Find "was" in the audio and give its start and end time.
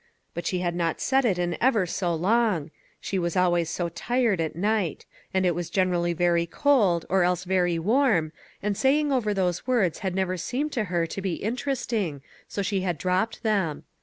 3.19-3.37, 5.53-5.69